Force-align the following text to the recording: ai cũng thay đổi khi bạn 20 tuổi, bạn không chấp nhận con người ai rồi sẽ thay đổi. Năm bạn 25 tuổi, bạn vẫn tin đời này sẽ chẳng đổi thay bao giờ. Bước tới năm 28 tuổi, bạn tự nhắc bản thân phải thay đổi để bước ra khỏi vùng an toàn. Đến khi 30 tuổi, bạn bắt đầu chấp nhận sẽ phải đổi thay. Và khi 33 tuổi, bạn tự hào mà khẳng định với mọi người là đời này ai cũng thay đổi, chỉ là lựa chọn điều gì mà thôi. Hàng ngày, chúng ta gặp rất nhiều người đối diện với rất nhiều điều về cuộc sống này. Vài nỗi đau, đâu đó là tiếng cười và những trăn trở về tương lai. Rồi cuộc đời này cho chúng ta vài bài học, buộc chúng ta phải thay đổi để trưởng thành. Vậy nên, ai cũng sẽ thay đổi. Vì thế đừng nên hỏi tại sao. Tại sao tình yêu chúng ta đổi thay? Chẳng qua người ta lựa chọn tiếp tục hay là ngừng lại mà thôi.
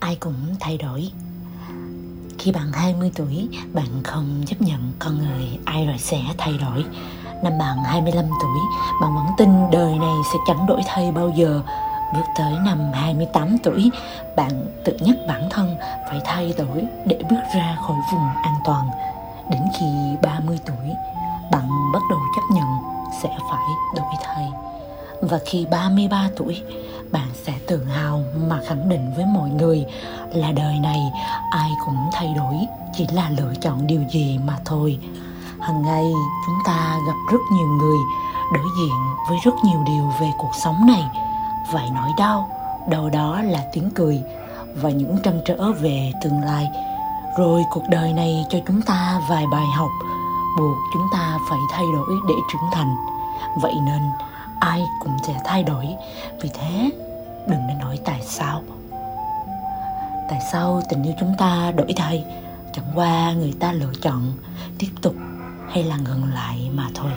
ai 0.00 0.16
cũng 0.16 0.56
thay 0.60 0.76
đổi 0.78 1.10
khi 2.40 2.52
bạn 2.52 2.72
20 2.72 3.10
tuổi, 3.16 3.48
bạn 3.72 4.02
không 4.04 4.42
chấp 4.46 4.62
nhận 4.62 4.92
con 4.98 5.18
người 5.18 5.58
ai 5.64 5.86
rồi 5.86 5.98
sẽ 5.98 6.18
thay 6.38 6.52
đổi. 6.58 6.84
Năm 7.42 7.58
bạn 7.58 7.84
25 7.84 8.24
tuổi, 8.42 8.58
bạn 9.00 9.14
vẫn 9.14 9.26
tin 9.36 9.48
đời 9.72 9.98
này 9.98 10.14
sẽ 10.32 10.38
chẳng 10.46 10.66
đổi 10.66 10.80
thay 10.86 11.12
bao 11.12 11.32
giờ. 11.36 11.62
Bước 12.14 12.24
tới 12.38 12.52
năm 12.64 12.78
28 12.92 13.58
tuổi, 13.58 13.90
bạn 14.36 14.50
tự 14.84 14.96
nhắc 15.00 15.16
bản 15.28 15.48
thân 15.50 15.76
phải 16.08 16.20
thay 16.24 16.54
đổi 16.58 16.84
để 17.06 17.18
bước 17.30 17.40
ra 17.54 17.76
khỏi 17.86 17.96
vùng 18.12 18.28
an 18.42 18.54
toàn. 18.64 18.90
Đến 19.50 19.62
khi 19.78 19.86
30 20.22 20.58
tuổi, 20.66 20.94
bạn 21.50 21.68
bắt 21.92 22.02
đầu 22.10 22.18
chấp 22.36 22.54
nhận 22.54 22.68
sẽ 23.22 23.28
phải 23.50 23.64
đổi 23.96 24.14
thay. 24.24 24.48
Và 25.22 25.38
khi 25.46 25.66
33 25.70 26.28
tuổi, 26.36 26.62
bạn 27.12 27.28
tự 27.70 27.84
hào 27.84 28.22
mà 28.48 28.60
khẳng 28.66 28.88
định 28.88 29.12
với 29.16 29.26
mọi 29.26 29.50
người 29.50 29.84
là 30.32 30.52
đời 30.52 30.78
này 30.78 31.12
ai 31.50 31.70
cũng 31.86 31.96
thay 32.12 32.34
đổi, 32.36 32.54
chỉ 32.94 33.06
là 33.12 33.30
lựa 33.30 33.54
chọn 33.60 33.86
điều 33.86 34.00
gì 34.10 34.38
mà 34.38 34.58
thôi. 34.64 34.98
Hàng 35.60 35.82
ngày, 35.82 36.04
chúng 36.46 36.58
ta 36.64 36.98
gặp 37.06 37.32
rất 37.32 37.38
nhiều 37.52 37.66
người 37.66 37.98
đối 38.54 38.66
diện 38.80 38.94
với 39.28 39.38
rất 39.44 39.54
nhiều 39.64 39.82
điều 39.86 40.12
về 40.20 40.30
cuộc 40.38 40.50
sống 40.64 40.86
này. 40.86 41.02
Vài 41.72 41.90
nỗi 41.94 42.10
đau, 42.18 42.48
đâu 42.88 43.10
đó 43.10 43.42
là 43.42 43.64
tiếng 43.72 43.90
cười 43.94 44.22
và 44.74 44.90
những 44.90 45.16
trăn 45.22 45.40
trở 45.44 45.72
về 45.72 46.12
tương 46.22 46.42
lai. 46.42 46.68
Rồi 47.38 47.64
cuộc 47.70 47.84
đời 47.88 48.12
này 48.12 48.46
cho 48.50 48.58
chúng 48.66 48.82
ta 48.82 49.20
vài 49.28 49.44
bài 49.52 49.66
học, 49.76 49.90
buộc 50.58 50.76
chúng 50.92 51.06
ta 51.12 51.38
phải 51.50 51.58
thay 51.72 51.84
đổi 51.94 52.16
để 52.28 52.34
trưởng 52.52 52.70
thành. 52.72 52.96
Vậy 53.62 53.74
nên, 53.86 54.02
ai 54.60 54.82
cũng 55.00 55.16
sẽ 55.26 55.34
thay 55.44 55.62
đổi. 55.62 55.86
Vì 56.42 56.50
thế 56.54 56.90
đừng 57.46 57.66
nên 57.66 57.78
hỏi 57.78 57.98
tại 58.04 58.20
sao. 58.22 58.62
Tại 60.28 60.40
sao 60.52 60.82
tình 60.88 61.02
yêu 61.02 61.14
chúng 61.20 61.34
ta 61.38 61.72
đổi 61.76 61.92
thay? 61.96 62.24
Chẳng 62.72 62.84
qua 62.94 63.32
người 63.32 63.54
ta 63.60 63.72
lựa 63.72 63.92
chọn 64.02 64.32
tiếp 64.78 64.88
tục 65.02 65.14
hay 65.68 65.84
là 65.84 65.96
ngừng 65.96 66.34
lại 66.34 66.70
mà 66.74 66.88
thôi. 66.94 67.10